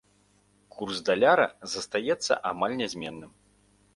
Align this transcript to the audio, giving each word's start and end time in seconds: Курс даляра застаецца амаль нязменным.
Курс 0.77 1.01
даляра 1.09 1.45
застаецца 1.75 2.33
амаль 2.53 2.75
нязменным. 2.83 3.31